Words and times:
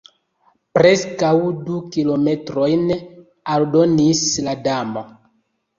"Preskaŭ 0.77 1.33
du 1.67 1.77
kilometrojn," 1.97 2.91
aldonis 3.59 4.27
la 4.49 4.61
Damo. 4.69 5.11